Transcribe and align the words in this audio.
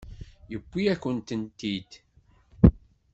Yewwi-yakent-t-id. 0.51 1.91